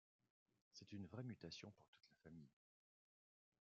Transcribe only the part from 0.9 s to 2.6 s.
une vraie mutation pour toute la famille.